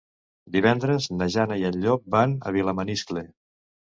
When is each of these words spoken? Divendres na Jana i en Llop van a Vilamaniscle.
Divendres 0.53 1.07
na 1.19 1.27
Jana 1.35 1.57
i 1.63 1.65
en 1.69 1.77
Llop 1.83 2.07
van 2.15 2.33
a 2.37 2.55
Vilamaniscle. 2.57 3.25